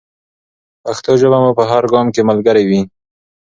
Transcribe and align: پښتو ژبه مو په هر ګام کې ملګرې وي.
پښتو 0.83 1.11
ژبه 1.21 1.37
مو 1.43 1.51
په 1.59 1.63
هر 1.71 1.83
ګام 1.93 2.07
کې 2.13 2.21
ملګرې 2.29 2.63
وي. 2.69 2.81